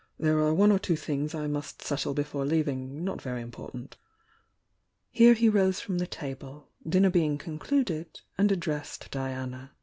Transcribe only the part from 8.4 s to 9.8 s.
addressed Diana.